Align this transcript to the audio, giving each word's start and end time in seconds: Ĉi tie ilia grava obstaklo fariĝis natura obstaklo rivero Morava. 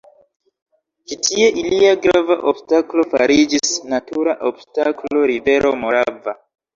Ĉi 1.09 1.17
tie 1.25 1.49
ilia 1.63 1.91
grava 2.05 2.37
obstaklo 2.51 3.05
fariĝis 3.11 3.73
natura 3.91 4.33
obstaklo 4.51 5.21
rivero 5.33 5.75
Morava. 5.83 6.35